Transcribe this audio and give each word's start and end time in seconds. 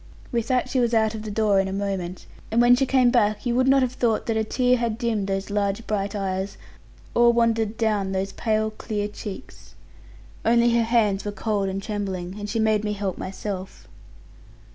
With 0.31 0.47
that 0.47 0.67
she 0.67 0.79
was 0.79 0.95
out 0.95 1.13
of 1.13 1.21
the 1.21 1.29
door 1.29 1.59
in 1.59 1.67
a 1.67 1.71
moment; 1.71 2.25
and 2.49 2.59
when 2.59 2.75
she 2.75 2.87
came 2.87 3.11
back, 3.11 3.45
you 3.45 3.53
would 3.53 3.67
not 3.67 3.83
have 3.83 3.93
thought 3.93 4.25
that 4.25 4.35
a 4.35 4.43
tear 4.43 4.77
had 4.77 4.97
dimmed 4.97 5.27
those 5.27 5.51
large 5.51 5.85
bright 5.85 6.15
eyes, 6.15 6.57
or 7.13 7.31
wandered 7.31 7.77
down 7.77 8.11
those 8.11 8.33
pale 8.33 8.71
clear 8.71 9.07
cheeks. 9.07 9.75
Only 10.43 10.73
her 10.73 10.85
hands 10.85 11.23
were 11.23 11.31
cold 11.31 11.69
and 11.69 11.83
trembling: 11.83 12.37
and 12.39 12.49
she 12.49 12.57
made 12.59 12.83
me 12.83 12.93
help 12.93 13.19
myself. 13.19 13.87